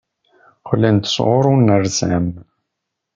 [0.61, 2.27] Qqlen-d sɣur unersam.